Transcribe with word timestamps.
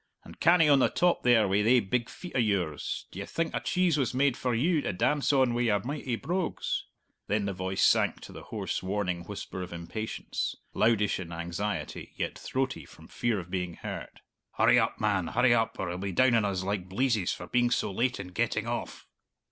"And 0.23 0.39
canny 0.39 0.67
on 0.67 0.79
the 0.79 0.89
top 0.89 1.21
there 1.21 1.47
wi' 1.47 1.61
thae 1.61 1.79
big 1.79 2.09
feet 2.09 2.31
o' 2.33 2.39
yours; 2.39 3.05
d'ye 3.11 3.23
think 3.23 3.53
a 3.53 3.59
cheese 3.59 3.99
was 3.99 4.15
made 4.15 4.35
for 4.35 4.55
you 4.55 4.81
to 4.81 4.91
dance 4.91 5.31
on 5.31 5.53
wi' 5.53 5.61
your 5.61 5.79
mighty 5.83 6.15
brogues?" 6.15 6.85
Then 7.27 7.45
the 7.45 7.53
voice 7.53 7.83
sank 7.85 8.19
to 8.21 8.31
the 8.31 8.41
hoarse, 8.45 8.81
warning 8.81 9.25
whisper 9.25 9.61
of 9.61 9.71
impatience 9.71 10.55
loudish 10.73 11.19
in 11.19 11.31
anxiety, 11.31 12.13
yet 12.17 12.35
throaty 12.35 12.83
from 12.83 13.09
fear 13.09 13.37
of 13.39 13.51
being 13.51 13.75
heard. 13.75 14.21
"Hurry 14.53 14.79
up, 14.79 14.99
man 14.99 15.27
hurry 15.27 15.53
up, 15.53 15.75
or 15.79 15.89
he'll 15.89 15.99
be 15.99 16.11
down 16.11 16.33
on 16.33 16.45
us 16.45 16.63
like 16.63 16.89
bleezes 16.89 17.31
for 17.31 17.45
being 17.45 17.69
so 17.69 17.91
late 17.91 18.19
in 18.19 18.29
getting 18.29 18.65
off!" 18.65 19.05